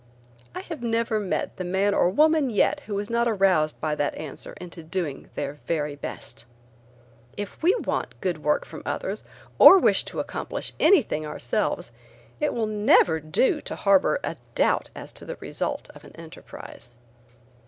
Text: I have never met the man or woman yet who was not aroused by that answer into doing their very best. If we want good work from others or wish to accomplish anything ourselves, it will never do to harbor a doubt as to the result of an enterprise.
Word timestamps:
I 0.55 0.61
have 0.61 0.81
never 0.81 1.19
met 1.19 1.57
the 1.57 1.63
man 1.63 1.93
or 1.93 2.09
woman 2.09 2.49
yet 2.49 2.79
who 2.87 2.95
was 2.95 3.07
not 3.11 3.27
aroused 3.27 3.79
by 3.79 3.93
that 3.93 4.15
answer 4.15 4.53
into 4.53 4.81
doing 4.81 5.29
their 5.35 5.59
very 5.67 5.95
best. 5.95 6.45
If 7.37 7.61
we 7.61 7.75
want 7.75 8.19
good 8.19 8.41
work 8.43 8.65
from 8.65 8.81
others 8.83 9.23
or 9.59 9.77
wish 9.77 10.03
to 10.05 10.19
accomplish 10.19 10.73
anything 10.79 11.23
ourselves, 11.27 11.91
it 12.39 12.51
will 12.51 12.65
never 12.65 13.19
do 13.19 13.61
to 13.61 13.75
harbor 13.75 14.19
a 14.23 14.37
doubt 14.55 14.89
as 14.95 15.13
to 15.13 15.23
the 15.23 15.35
result 15.35 15.91
of 15.93 16.03
an 16.03 16.15
enterprise. 16.15 16.89